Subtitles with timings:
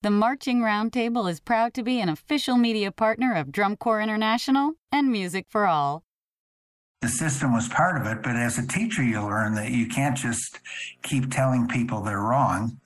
[0.00, 4.74] The Marching Roundtable is proud to be an official media partner of Drum Corps International
[4.92, 6.04] and Music for All.
[7.00, 10.16] The system was part of it, but as a teacher, you learn that you can't
[10.16, 10.60] just
[11.02, 12.78] keep telling people they're wrong.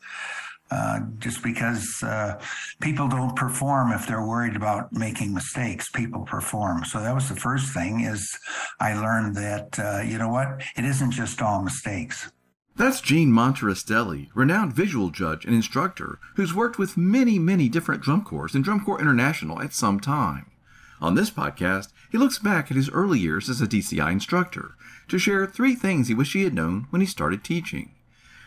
[0.71, 2.41] Uh, just because uh,
[2.81, 7.37] people don't perform if they're worried about making mistakes people perform so that was the
[7.37, 8.39] first thing is
[8.81, 12.33] i learned that uh, you know what it isn't just all mistakes
[12.75, 18.25] that's Gene Monterastelli, renowned visual judge and instructor who's worked with many, many different drum
[18.25, 20.51] corps and Drum Corps International at some time.
[21.01, 24.75] On this podcast, he looks back at his early years as a DCI instructor
[25.09, 27.91] to share three things he wished he had known when he started teaching.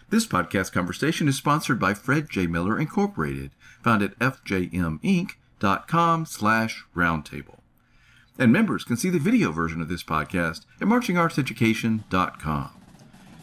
[0.09, 2.47] This podcast conversation is sponsored by Fred J.
[2.47, 3.51] Miller Incorporated,
[3.83, 5.45] found at fjminc.com
[6.25, 7.59] slash roundtable.
[8.39, 12.84] And members can see the video version of this podcast at marchingartseducation.com.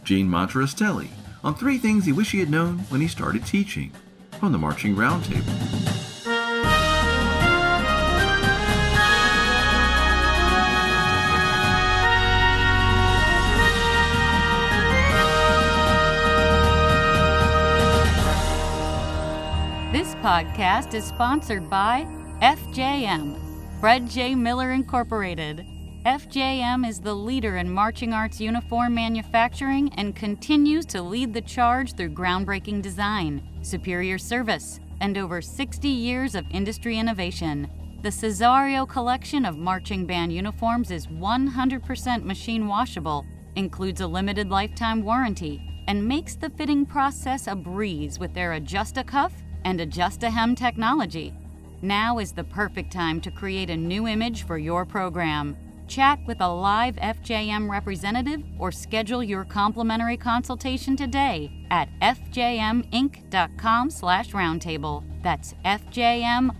[0.04, 1.08] Gene Monterastelli
[1.44, 3.92] on three things he wished he had known when he started teaching
[4.40, 5.46] on the Marching Roundtable.
[19.92, 22.06] This podcast is sponsored by
[22.40, 23.38] FJM,
[23.78, 24.34] Fred J.
[24.34, 25.66] Miller Incorporated.
[26.04, 31.94] FJM is the leader in marching arts uniform manufacturing and continues to lead the charge
[31.94, 37.70] through groundbreaking design, superior service, and over 60 years of industry innovation.
[38.02, 45.04] The Cesario collection of marching band uniforms is 100% machine washable, includes a limited lifetime
[45.04, 49.32] warranty, and makes the fitting process a breeze with their Adjust-A-Cuff
[49.64, 51.32] and Adjust-A-Hem technology.
[51.80, 55.56] Now is the perfect time to create a new image for your program.
[55.92, 64.30] Chat with a live FJM representative or schedule your complimentary consultation today at fjminc.com slash
[64.30, 65.04] roundtable.
[65.22, 66.58] That's fjminc.com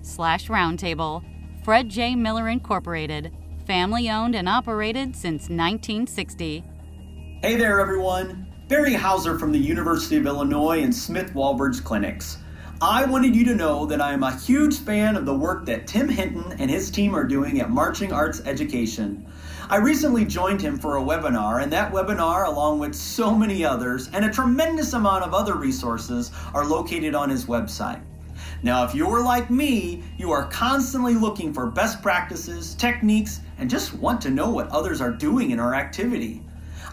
[0.00, 1.22] slash roundtable.
[1.62, 2.14] Fred J.
[2.14, 3.30] Miller Incorporated,
[3.66, 6.64] family owned and operated since 1960.
[7.42, 8.46] Hey there, everyone.
[8.68, 12.38] Barry Hauser from the University of Illinois and Smith Walbridge Clinics.
[12.80, 15.86] I wanted you to know that I am a huge fan of the work that
[15.86, 19.24] Tim Hinton and his team are doing at Marching Arts Education.
[19.70, 24.10] I recently joined him for a webinar, and that webinar, along with so many others
[24.12, 28.02] and a tremendous amount of other resources, are located on his website.
[28.64, 33.94] Now, if you're like me, you are constantly looking for best practices, techniques, and just
[33.94, 36.42] want to know what others are doing in our activity.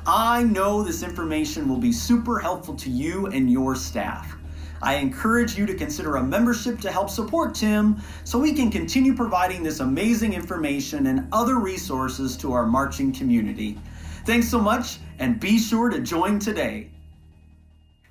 [0.05, 4.37] I know this information will be super helpful to you and your staff.
[4.83, 9.15] I encourage you to consider a membership to help support Tim so we can continue
[9.15, 13.77] providing this amazing information and other resources to our marching community.
[14.25, 16.89] Thanks so much, and be sure to join today.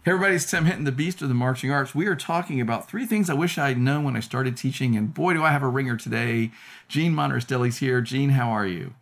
[0.03, 1.95] Hey everybody, it's Tim Hinton, the Beast of the Marching Arts.
[1.95, 5.13] We are talking about three things I wish I'd known when I started teaching, and
[5.13, 6.53] boy, do I have a ringer today.
[6.89, 8.01] Gene Monterastelli's here.
[8.01, 8.95] Gene, how are you?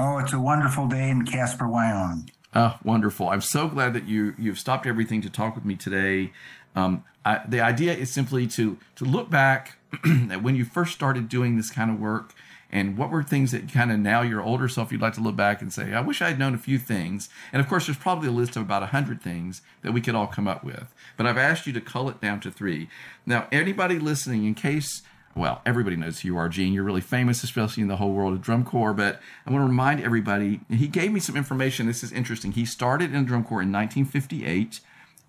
[0.00, 2.30] Oh, it's a wonderful day in Casper, Wyoming.
[2.54, 3.30] Oh, wonderful.
[3.30, 6.32] I'm so glad that you, you've stopped everything to talk with me today.
[6.76, 9.78] Um, I, the idea is simply to to look back
[10.30, 12.34] at when you first started doing this kind of work
[12.70, 15.36] and what were things that kind of now your older self you'd like to look
[15.36, 17.98] back and say i wish i had known a few things and of course there's
[17.98, 21.26] probably a list of about 100 things that we could all come up with but
[21.26, 22.88] i've asked you to cull it down to three
[23.26, 25.02] now anybody listening in case
[25.34, 26.72] well everybody knows who you are gene.
[26.72, 29.66] You're really famous especially in the whole world of drum corps but i want to
[29.66, 31.86] remind everybody he gave me some information.
[31.86, 32.52] This is interesting.
[32.52, 34.80] He started in drum corps in 1958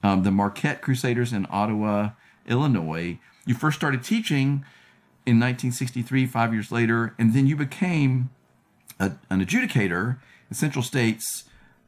[0.03, 2.12] um, the Marquette Crusaders in Ottawa,
[2.47, 3.18] Illinois.
[3.46, 4.66] You first started teaching
[5.25, 8.30] in 1963, five years later, and then you became
[9.00, 10.18] a, an adjudicator
[10.50, 11.46] in Central States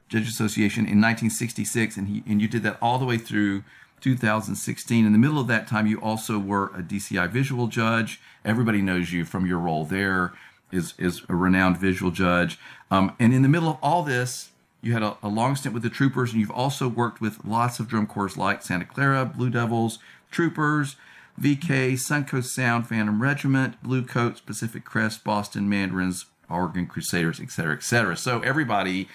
[0.08, 3.64] Judge Association in 1966, and, he, and you did that all the way through
[4.05, 5.03] 2016.
[5.03, 8.21] In the middle of that time, you also were a DCI visual judge.
[8.45, 10.31] Everybody knows you from your role there
[10.71, 12.59] is, is a renowned visual judge.
[12.91, 14.51] Um, and in the middle of all this,
[14.83, 17.79] you had a, a, long stint with the Troopers, and you've also worked with lots
[17.79, 19.97] of drum corps like Santa Clara, Blue Devils,
[20.29, 20.97] Troopers,
[21.41, 28.16] VK, Suncoast Sound, Phantom Regiment, Blue Coats, Pacific Crest, Boston Mandarins, Oregon Crusaders, etc., etc.
[28.16, 29.09] So everybody,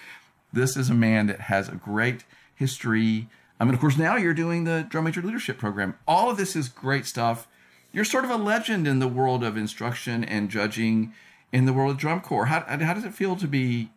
[0.52, 2.24] this is a man that has a great
[2.56, 3.28] history.
[3.60, 5.94] I mean, of course, now you're doing the Drum Major Leadership Program.
[6.08, 7.46] All of this is great stuff.
[7.92, 11.12] You're sort of a legend in the world of instruction and judging
[11.52, 12.46] in the world of drum corps.
[12.46, 13.90] How, how does it feel to be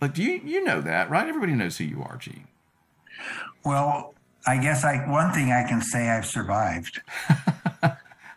[0.00, 1.26] like, do you you know that, right?
[1.26, 2.46] Everybody knows who you are, Gene.
[3.64, 4.14] Well,
[4.46, 7.00] I guess I one thing I can say I've survived.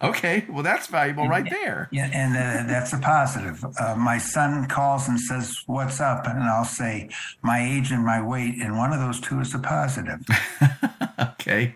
[0.04, 1.88] okay, well that's valuable right there.
[1.92, 3.64] Yeah, and uh, that's a positive.
[3.80, 7.10] Uh, my son calls and says, "What's up?" and I'll say,
[7.42, 10.26] "My age and my weight," and one of those two is a positive.
[11.20, 11.76] okay.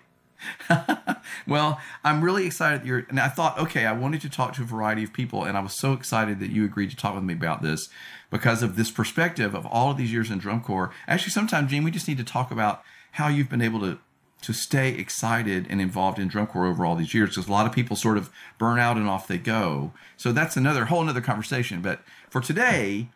[1.47, 3.05] well, I'm really excited that you're.
[3.09, 5.61] And I thought, okay, I wanted to talk to a variety of people, and I
[5.61, 7.89] was so excited that you agreed to talk with me about this
[8.29, 10.91] because of this perspective of all of these years in drum corps.
[11.07, 12.83] Actually, sometimes, Gene, we just need to talk about
[13.13, 13.97] how you've been able to
[14.45, 17.65] to stay excited and involved in drum corps over all these years because a lot
[17.65, 19.91] of people sort of burn out and off they go.
[20.17, 21.81] So that's another whole another conversation.
[21.81, 23.09] But for today,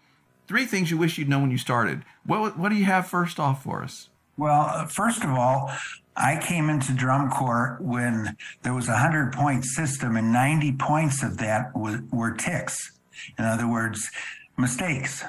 [0.48, 2.04] three things you wish you'd known when you started.
[2.26, 4.10] What what do you have first off for us?
[4.38, 5.72] Well, uh, first of all,
[6.16, 11.22] I came into drum corps when there was a hundred point system, and ninety points
[11.22, 12.92] of that were ticks.
[13.38, 14.10] In other words,
[14.58, 15.24] mistakes.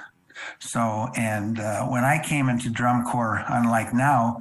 [0.58, 4.38] So, and uh, when I came into drum corps, unlike now,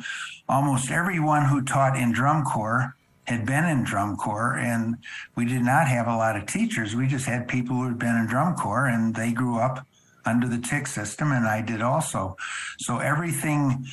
[0.49, 4.97] almost everyone who taught in drum corps had been in drum corps, and
[5.35, 6.95] we did not have a lot of teachers.
[6.95, 9.85] We just had people who had been in drum corps, and they grew up
[10.25, 12.35] under the tick system, and I did also.
[12.79, 13.85] So everything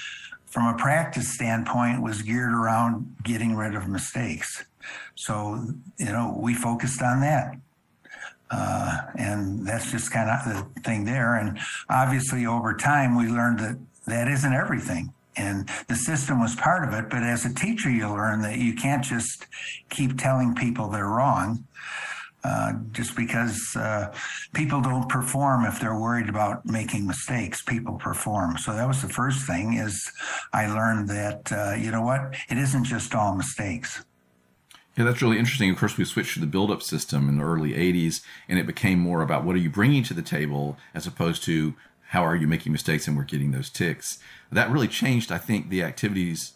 [0.46, 4.64] from a practice standpoint was geared around getting rid of mistakes.
[5.14, 5.66] So,
[5.98, 7.56] you know, we focused on that.
[8.50, 11.34] Uh, and that's just kind of the thing there.
[11.34, 11.58] And
[11.90, 13.76] obviously, over time, we learned that
[14.06, 15.12] that isn't everything.
[15.36, 17.10] And the system was part of it.
[17.10, 19.46] But as a teacher, you learn that you can't just
[19.90, 21.64] keep telling people they're wrong.
[22.44, 24.12] Uh, just because uh,
[24.54, 29.08] people don't perform if they're worried about making mistakes people perform so that was the
[29.08, 30.12] first thing is
[30.52, 34.04] i learned that uh, you know what it isn't just all mistakes
[34.96, 35.68] yeah, that's really interesting.
[35.70, 38.98] Of course, we switched to the build-up system in the early '80s, and it became
[38.98, 41.74] more about what are you bringing to the table as opposed to
[42.08, 44.18] how are you making mistakes and we're getting those ticks.
[44.52, 46.52] That really changed, I think, the activities,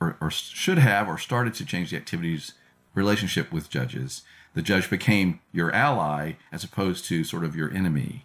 [0.00, 2.52] or, or should have, or started to change the activities
[2.94, 4.22] relationship with judges.
[4.54, 8.24] The judge became your ally as opposed to sort of your enemy.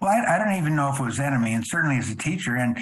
[0.00, 2.56] Well, I, I don't even know if it was enemy, and certainly as a teacher,
[2.56, 2.78] and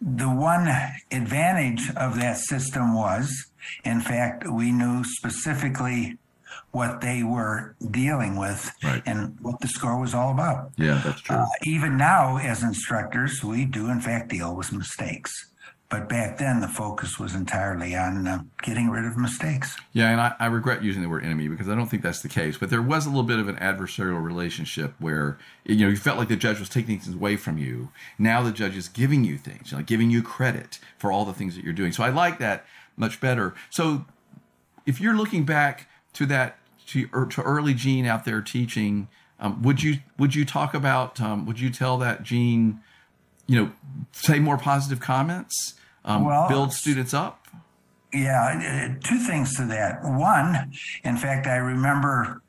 [0.00, 0.68] the one
[1.10, 3.46] advantage of that system was,
[3.84, 6.16] in fact, we knew specifically
[6.72, 9.02] what they were dealing with right.
[9.06, 10.70] and what the score was all about.
[10.76, 11.36] Yeah, that's true.
[11.36, 15.50] Uh, even now, as instructors, we do, in fact, deal with mistakes.
[15.90, 19.76] But back then, the focus was entirely on uh, getting rid of mistakes.
[19.92, 22.28] Yeah, and I, I, regret using the word enemy because I don't think that's the
[22.28, 22.56] case.
[22.56, 26.16] But there was a little bit of an adversarial relationship where you know you felt
[26.16, 27.90] like the judge was taking things away from you.
[28.20, 31.34] Now the judge is giving you things, you know, giving you credit for all the
[31.34, 31.90] things that you're doing.
[31.90, 32.64] So I like that
[32.96, 33.56] much better.
[33.68, 34.04] So
[34.86, 36.58] if you're looking back to that
[36.88, 39.08] to, er, to early Gene out there teaching,
[39.38, 42.80] um, would you would you talk about um, would you tell that Gene,
[43.46, 43.72] you know,
[44.12, 45.74] say more positive comments?
[46.04, 47.46] um, well, build students up?
[48.12, 50.02] Yeah, two things to that.
[50.02, 50.72] One,
[51.04, 52.42] in fact, I remember,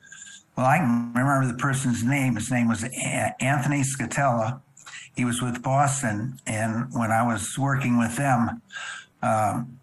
[0.56, 2.36] well, I can remember the person's name.
[2.36, 4.62] His name was Anthony Scatella.
[5.16, 6.40] He was with Boston.
[6.48, 8.62] And when I was working with them,
[9.22, 9.80] um,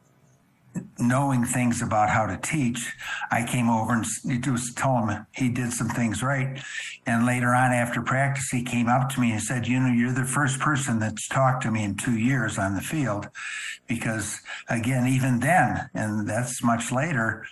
[0.98, 2.94] knowing things about how to teach,
[3.30, 4.04] I came over and
[4.42, 6.62] just told him he did some things right.
[7.06, 10.12] And later on, after practice, he came up to me and said, You know, you're
[10.12, 13.28] the first person that's talked to me in two years on the field.
[13.86, 17.46] Because again, even then, and that's much later,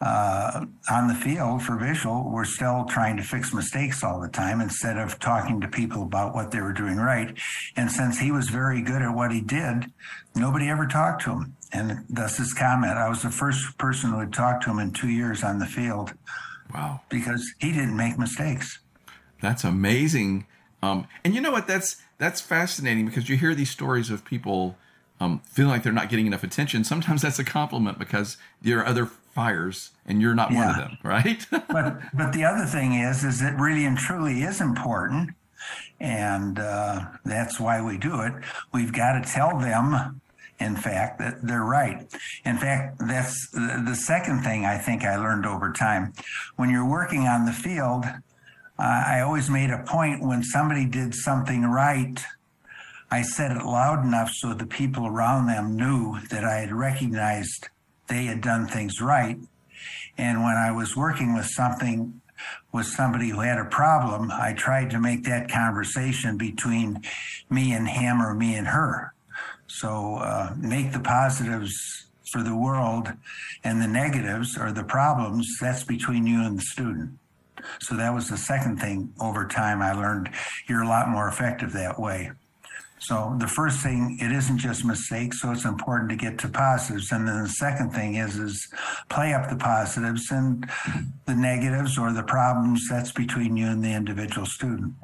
[0.00, 4.60] uh, on the field for visual, we're still trying to fix mistakes all the time
[4.60, 7.36] instead of talking to people about what they were doing right.
[7.76, 9.92] And since he was very good at what he did,
[10.34, 11.56] nobody ever talked to him.
[11.72, 12.98] And thus his comment.
[12.98, 15.66] I was the first person who had talked to him in two years on the
[15.66, 16.12] field.
[16.74, 17.00] Wow.
[17.08, 18.80] Because he didn't make mistakes.
[19.40, 20.46] That's amazing.
[20.82, 21.66] Um, and you know what?
[21.66, 24.76] That's that's fascinating because you hear these stories of people
[25.20, 26.84] um, feeling like they're not getting enough attention.
[26.84, 30.58] Sometimes that's a compliment because there are other fires and you're not yeah.
[30.58, 31.46] one of them, right?
[31.50, 35.30] but but the other thing is, is it really and truly is important,
[36.00, 38.32] and uh, that's why we do it.
[38.72, 40.19] We've got to tell them
[40.60, 42.06] in fact, that they're right.
[42.44, 46.12] In fact, that's the second thing I think I learned over time.
[46.56, 51.14] When you're working on the field, uh, I always made a point when somebody did
[51.14, 52.22] something right,
[53.10, 57.68] I said it loud enough so the people around them knew that I had recognized
[58.06, 59.38] they had done things right.
[60.16, 62.20] And when I was working with something
[62.72, 67.02] with somebody who had a problem, I tried to make that conversation between
[67.50, 69.12] me and him or me and her.
[69.70, 73.08] So uh, make the positives for the world
[73.62, 77.18] and the negatives or the problems, that's between you and the student.
[77.80, 80.30] So that was the second thing over time I learned
[80.66, 82.32] you're a lot more effective that way.
[82.98, 87.12] So the first thing, it isn't just mistakes, so it's important to get to positives.
[87.12, 88.68] And then the second thing is is
[89.08, 90.68] play up the positives and
[91.26, 94.94] the negatives or the problems, that's between you and the individual student.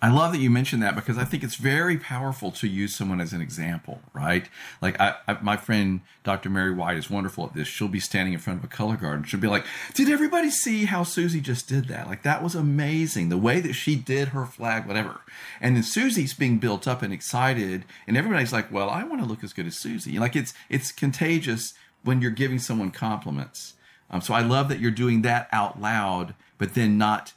[0.00, 3.20] I love that you mentioned that because I think it's very powerful to use someone
[3.20, 4.48] as an example, right?
[4.80, 6.50] Like I, I, my friend Dr.
[6.50, 7.66] Mary White is wonderful at this.
[7.66, 9.64] She'll be standing in front of a color guard and she'll be like,
[9.94, 12.06] "Did everybody see how Susie just did that?
[12.06, 13.28] Like that was amazing.
[13.28, 15.20] The way that she did her flag, whatever."
[15.60, 19.28] And then Susie's being built up and excited, and everybody's like, "Well, I want to
[19.28, 21.74] look as good as Susie." Like it's it's contagious
[22.04, 23.74] when you're giving someone compliments.
[24.10, 27.32] Um, so I love that you're doing that out loud, but then not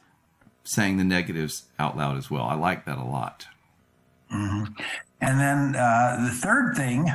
[0.64, 2.44] saying the negatives out loud as well.
[2.44, 3.46] I like that a lot.
[4.32, 4.72] Mm-hmm.
[5.20, 7.08] And then uh, the third thing,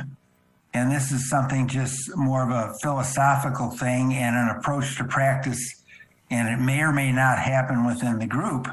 [0.72, 5.82] and this is something just more of a philosophical thing and an approach to practice,
[6.30, 8.68] and it may or may not happen within the group.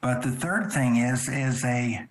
[0.00, 2.06] But the third thing is is a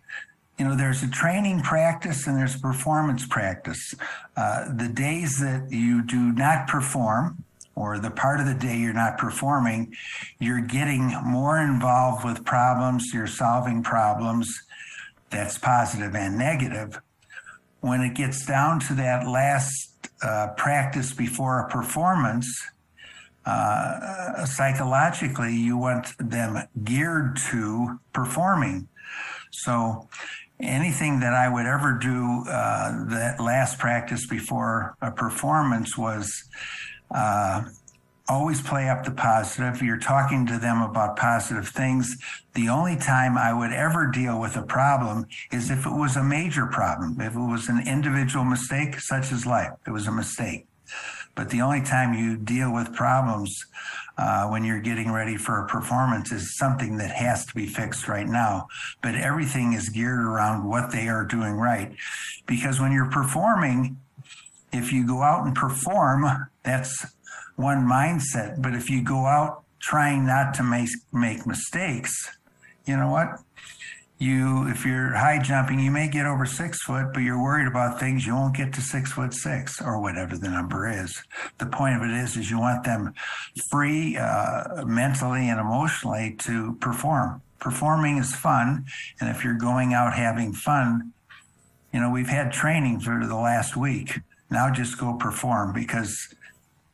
[0.58, 3.96] you know there's a training practice and there's performance practice.
[4.36, 7.44] Uh, the days that you do not perform,
[7.78, 9.96] or the part of the day you're not performing,
[10.40, 14.64] you're getting more involved with problems, you're solving problems.
[15.30, 17.00] That's positive and negative.
[17.82, 19.94] When it gets down to that last
[20.24, 22.50] uh, practice before a performance,
[23.46, 28.88] uh, psychologically, you want them geared to performing.
[29.52, 30.10] So,
[30.60, 36.44] anything that I would ever do uh, that last practice before a performance was
[37.12, 37.64] uh,
[38.30, 39.82] always play up the positive.
[39.82, 42.18] You're talking to them about positive things.
[42.54, 46.24] The only time I would ever deal with a problem is if it was a
[46.24, 50.68] major problem, if it was an individual mistake, such as life, it was a mistake.
[51.36, 53.66] But the only time you deal with problems
[54.18, 58.08] uh, when you're getting ready for a performance is something that has to be fixed
[58.08, 58.68] right now.
[59.04, 61.94] But everything is geared around what they are doing right.
[62.48, 63.98] Because when you're performing,
[64.74, 66.26] if you go out and perform,
[66.68, 67.06] that's
[67.56, 68.62] one mindset.
[68.62, 72.38] But if you go out trying not to make make mistakes,
[72.86, 73.40] you know what?
[74.20, 78.00] You if you're high jumping, you may get over six foot, but you're worried about
[78.00, 81.24] things you won't get to six foot six or whatever the number is.
[81.58, 83.14] The point of it is, is you want them
[83.72, 87.42] free uh, mentally and emotionally to perform.
[87.60, 88.86] Performing is fun,
[89.20, 91.14] and if you're going out having fun,
[91.94, 94.20] you know we've had training for the last week.
[94.50, 96.34] Now just go perform because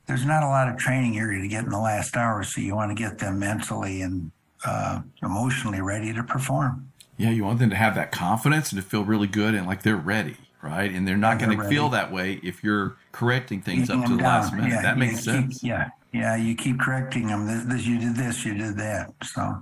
[0.07, 2.75] there's not a lot of training here to get in the last hour, so you
[2.75, 4.31] want to get them mentally and
[4.65, 6.91] uh, emotionally ready to perform.
[7.17, 9.83] Yeah, you want them to have that confidence and to feel really good and like
[9.83, 10.91] they're ready, right?
[10.91, 14.15] And they're not going to feel that way if you're correcting things Keeping up to
[14.15, 14.41] the down.
[14.41, 14.69] last minute.
[14.69, 15.63] Yeah, that makes sense.
[15.63, 17.45] Yeah, yeah, you keep correcting them.
[17.47, 19.13] This, this, you did this, you did that.
[19.23, 19.61] So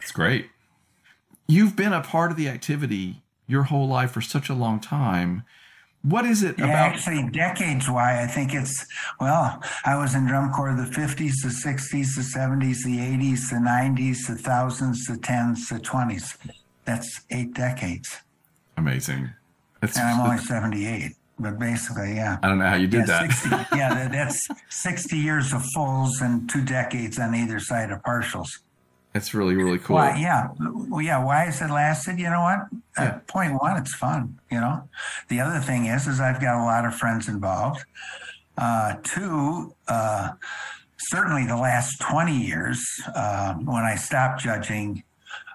[0.00, 0.48] it's great.
[1.46, 5.42] You've been a part of the activity your whole life for such a long time
[6.02, 6.94] what is it yeah, about?
[6.94, 8.86] Actually, decades why I think it's,
[9.20, 13.56] well, I was in drum corps the 50s, the 60s, the 70s, the 80s, the
[13.56, 16.36] 90s, the thousands, the 10s, the 20s.
[16.86, 18.16] That's eight decades.
[18.76, 19.30] Amazing.
[19.80, 21.12] That's, and I'm only 78.
[21.38, 22.38] But basically, yeah.
[22.42, 23.32] I don't know how you did yeah, that.
[23.32, 28.48] 60, yeah, that's 60 years of fulls and two decades on either side of partials.
[29.12, 29.96] That's really really cool.
[29.96, 31.24] Yeah, well, yeah.
[31.24, 32.18] Why has it lasted?
[32.18, 32.58] You know what?
[32.96, 33.04] Yeah.
[33.04, 34.38] At point one, it's fun.
[34.50, 34.88] You know.
[35.28, 37.84] The other thing is, is I've got a lot of friends involved.
[38.56, 40.30] Uh, two, uh,
[40.98, 45.02] certainly the last twenty years, uh, when I stopped judging.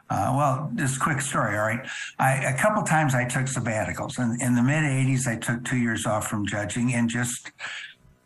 [0.08, 1.58] Uh, well, this quick story.
[1.58, 1.88] All right,
[2.20, 4.20] I a couple times I took sabbaticals.
[4.20, 7.52] In, in the mid '80s, I took two years off from judging and just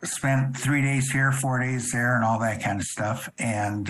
[0.03, 3.29] spent three days here, four days there, and all that kind of stuff.
[3.37, 3.89] And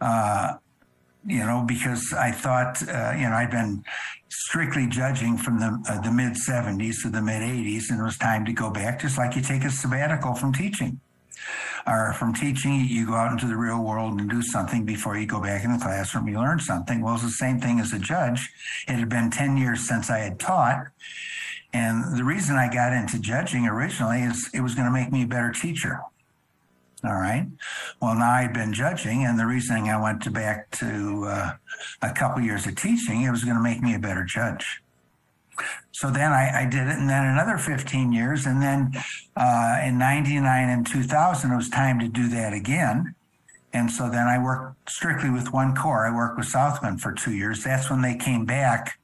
[0.00, 0.54] uh,
[1.26, 3.82] you know, because I thought, uh, you know, I'd been
[4.28, 8.18] strictly judging from the uh, the mid 70s to the mid 80s, and it was
[8.18, 11.00] time to go back, just like you take a sabbatical from teaching.
[11.86, 15.26] Or from teaching, you go out into the real world and do something before you
[15.26, 16.26] go back in the classroom.
[16.28, 17.02] You learn something.
[17.02, 18.50] Well, it's the same thing as a judge.
[18.88, 20.86] It had been 10 years since I had taught.
[21.74, 25.24] And the reason I got into judging originally is it was going to make me
[25.24, 26.00] a better teacher.
[27.04, 27.46] All right.
[28.00, 31.52] Well, now I'd been judging, and the reasoning I went to back to uh,
[32.00, 34.82] a couple years of teaching, it was going to make me a better judge.
[35.92, 38.92] So then I, I, did it, and then another 15 years, and then
[39.36, 43.14] uh, in 99 and 2000, it was time to do that again.
[43.74, 46.06] And so then I worked strictly with one corps.
[46.06, 47.62] I worked with Southwind for two years.
[47.62, 48.98] That's when they came back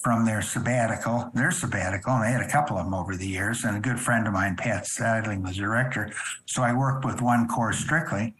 [0.00, 3.64] from their sabbatical, their sabbatical, and I had a couple of them over the years.
[3.64, 6.10] And a good friend of mine, Pat Sadling, was director.
[6.46, 8.34] So I worked with one corps strictly,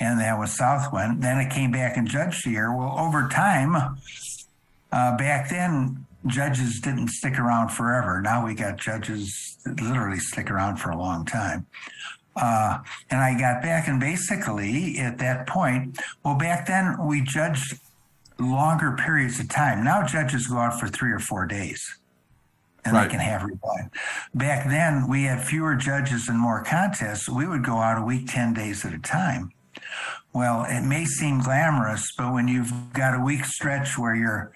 [0.00, 1.22] and that was Southwind.
[1.22, 2.72] Then I came back and judged here.
[2.72, 3.98] Well, over time,
[4.90, 8.22] uh, back then, judges didn't stick around forever.
[8.22, 11.66] Now we got judges that literally stick around for a long time.
[12.34, 12.78] Uh,
[13.10, 17.74] and I got back, and basically at that point, well, back then we judged
[18.42, 19.84] longer periods of time.
[19.84, 21.98] Now judges go out for three or four days
[22.84, 23.04] and Right.
[23.04, 23.90] they can have rewind.
[24.34, 27.28] Back then, we had fewer judges and more contests.
[27.28, 29.52] We would go out a week, 10 days at a time.
[30.32, 34.52] Well, it may seem glamorous, but when you've got a week stretch where you're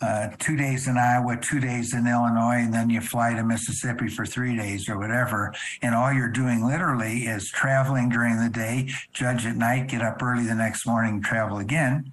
[0.00, 4.06] uh, two days in Iowa, two days in Illinois, and then you fly to Mississippi
[4.08, 8.88] for three days or whatever, and all you're doing literally is traveling during the day,
[9.12, 12.12] judge at night, get up early the next morning, travel again.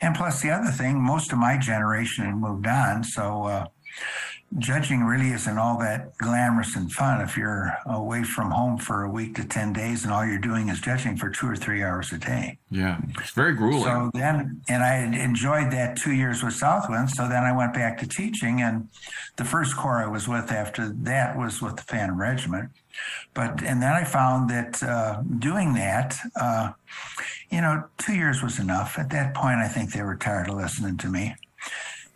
[0.00, 3.66] And plus, the other thing, most of my generation had moved on, so uh,
[4.58, 9.10] judging really isn't all that glamorous and fun if you're away from home for a
[9.10, 12.12] week to 10 days and all you're doing is judging for two or three hours
[12.12, 12.58] a day.
[12.70, 13.84] Yeah, it's very grueling.
[13.84, 17.10] So then, and I had enjoyed that two years with Southwind.
[17.10, 18.88] So then I went back to teaching, and
[19.36, 22.70] the first corps I was with after that was with the Phantom Regiment.
[23.34, 26.72] But and then I found that uh, doing that, uh,
[27.50, 28.98] you know, two years was enough.
[28.98, 31.34] At that point, I think they were tired of listening to me,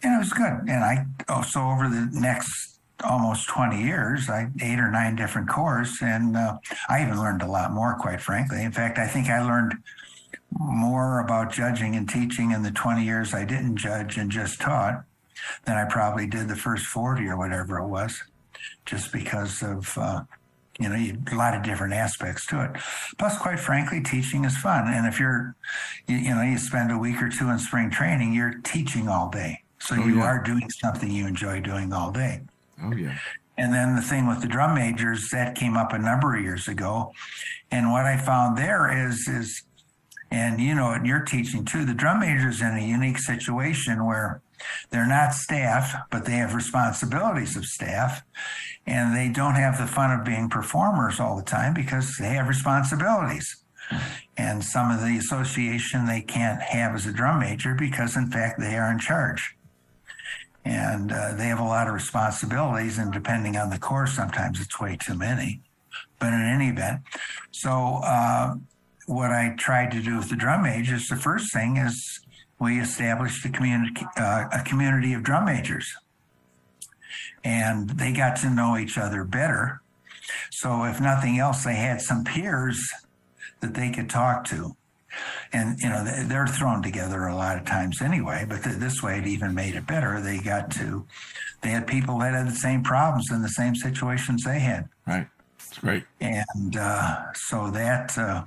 [0.02, 0.52] and it was good.
[0.68, 5.86] And I also over the next almost 20 years, I eight or nine different corps,
[6.00, 8.62] and uh, I even learned a lot more, quite frankly.
[8.62, 9.74] In fact, I think I learned
[10.58, 15.04] more about judging and teaching in the 20 years I didn't judge and just taught
[15.64, 18.22] than I probably did the first 40 or whatever it was,
[18.86, 20.22] just because of, uh,
[20.80, 22.70] you know, you, a lot of different aspects to it.
[23.18, 24.88] Plus, quite frankly, teaching is fun.
[24.88, 25.54] And if you're,
[26.08, 29.30] you, you know, you spend a week or two in spring training, you're teaching all
[29.30, 29.62] day.
[29.78, 30.22] So Oh, you yeah.
[30.24, 32.40] are doing something you enjoy doing all day.
[32.82, 33.16] oh yeah,
[33.56, 36.66] And then the thing with the drum majors that came up a number of years
[36.68, 37.12] ago,
[37.70, 39.62] and what I found there is is,
[40.30, 41.84] and you know, and you're teaching too.
[41.84, 44.40] The drum majors in a unique situation where
[44.90, 48.22] they're not staff, but they have responsibilities of staff,
[48.86, 52.48] and they don't have the fun of being performers all the time because they have
[52.48, 53.62] responsibilities.
[54.36, 58.58] And some of the association they can't have as a drum major because, in fact,
[58.58, 59.56] they are in charge
[60.64, 64.80] and uh, they have a lot of responsibilities and depending on the corps sometimes it's
[64.80, 65.60] way too many
[66.18, 67.02] but in any event
[67.50, 68.54] so uh,
[69.06, 72.20] what i tried to do with the drum majors the first thing is
[72.64, 75.94] we established a community uh, a community of drum majors.
[77.44, 79.80] And they got to know each other better.
[80.50, 82.88] So if nothing else they had some peers
[83.60, 84.76] that they could talk to.
[85.52, 89.00] And you know they- they're thrown together a lot of times anyway but th- this
[89.02, 90.20] way it even made it better.
[90.20, 91.06] They got to
[91.60, 94.88] they had people that had the same problems and the same situations they had.
[95.06, 95.28] Right.
[95.58, 96.04] It's great.
[96.20, 98.44] and uh, so that uh,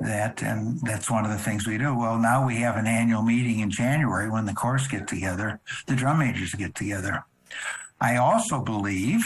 [0.00, 3.22] that and that's one of the things we do well now we have an annual
[3.22, 7.24] meeting in january when the corps get together the drum majors get together
[8.00, 9.22] i also believe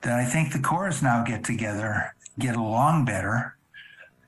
[0.00, 3.58] that i think the chorus now get together get along better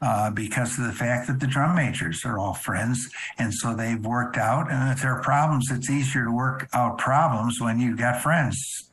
[0.03, 3.11] uh, because of the fact that the drum majors are all friends.
[3.39, 4.71] And so they've worked out.
[4.71, 8.89] And if there are problems, it's easier to work out problems when you've got friends,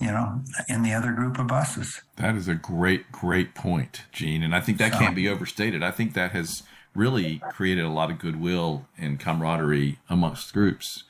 [0.00, 2.02] you know, in the other group of buses.
[2.16, 4.42] That is a great, great point, Gene.
[4.42, 5.82] And I think that So- can't be overstated.
[5.82, 6.62] I think that has
[6.94, 11.04] really created a lot of goodwill and camaraderie amongst groups.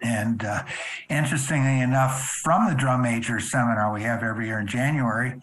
[0.00, 0.62] And uh,
[1.10, 5.40] interestingly enough, from the drum major seminar we have every year in January,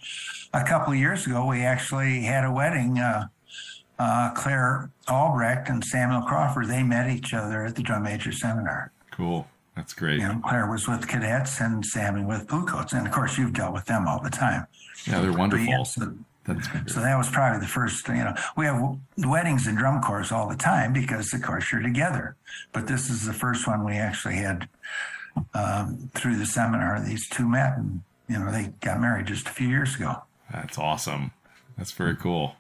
[0.54, 2.98] a couple of years ago, we actually had a wedding.
[2.98, 3.28] Uh,
[4.00, 8.92] uh, Claire Albrecht and Samuel Crawford, they met each other at the drum major seminar.
[9.12, 9.48] Cool.
[9.76, 10.20] That's great.
[10.20, 12.94] You know, Claire was with cadets and Sammy with bluecoats.
[12.94, 14.68] And of course, you've dealt with them all the time.
[15.06, 15.66] Yeah, they're wonderful.
[15.68, 16.14] yeah, so,
[16.88, 20.48] so that was probably the first, you know, we have weddings and drum corps all
[20.48, 22.36] the time because, of course, you're together.
[22.72, 24.70] But this is the first one we actually had
[25.54, 27.02] um, through the seminar.
[27.02, 30.24] These two met and, you know, they got married just a few years ago.
[30.52, 31.32] That's awesome.
[31.78, 32.56] That's very cool.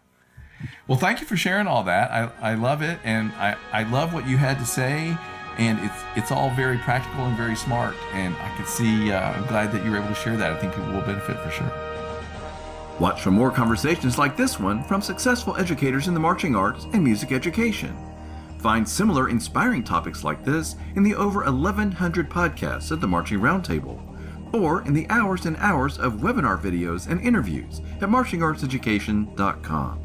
[0.88, 2.12] Well, thank you for sharing all that.
[2.12, 5.18] I, I love it, and I, I love what you had to say,
[5.58, 7.96] and it's it's all very practical and very smart.
[8.14, 9.12] And I can see.
[9.12, 10.52] Uh, I'm glad that you were able to share that.
[10.52, 11.72] I think people will benefit for sure.
[13.00, 17.04] Watch for more conversations like this one from successful educators in the marching arts and
[17.04, 17.96] music education.
[18.60, 24.02] Find similar inspiring topics like this in the over 1,100 podcasts at the Marching Roundtable,
[24.54, 30.05] or in the hours and hours of webinar videos and interviews at marchingartseducation.com.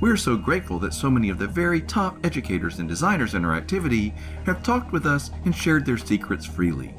[0.00, 3.44] We are so grateful that so many of the very top educators and designers in
[3.44, 4.14] our activity
[4.46, 6.94] have talked with us and shared their secrets freely.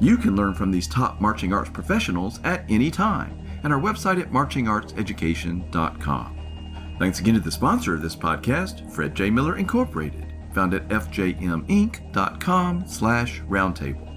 [0.00, 4.20] You can learn from these top marching arts professionals at any time at our website
[4.20, 6.96] at marchingartseducation.com.
[6.98, 9.30] Thanks again to the sponsor of this podcast, Fred J.
[9.30, 14.08] Miller Incorporated, found at fjminc.com slash roundtable.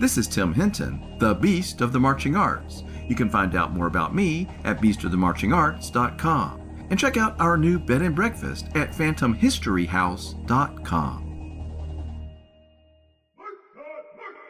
[0.00, 2.82] This is Tim Hinton, the Beast of the Marching Arts.
[3.06, 8.02] You can find out more about me at beastofthemarchingarts.com and check out our new bed
[8.02, 11.24] and breakfast at phantomhistoryhouse.com.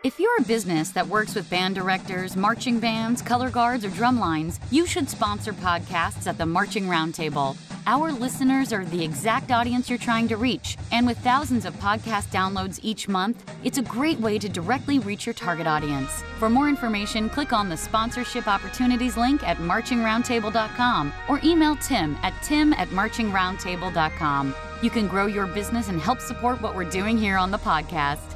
[0.04, 4.20] If you're a business that works with band directors, marching bands, color guards, or drum
[4.20, 7.56] lines, you should sponsor podcasts at the Marching Roundtable.
[7.86, 12.30] Our listeners are the exact audience you're trying to reach, and with thousands of podcast
[12.32, 16.22] downloads each month, it's a great way to directly reach your target audience.
[16.38, 22.32] For more information, click on the sponsorship opportunities link at marchingroundtable.com or email Tim at
[22.42, 24.54] tim at marchingroundtable.com.
[24.82, 28.33] You can grow your business and help support what we're doing here on the podcast.